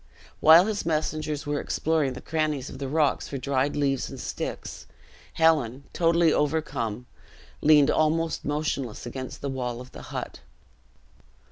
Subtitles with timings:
[0.39, 4.87] While his messengers were exploring the crannies of the rocks for dried leaves and sticks,
[5.33, 7.05] Helen, totally overcome,
[7.61, 10.39] leaned almost motionless against the wall of the hut.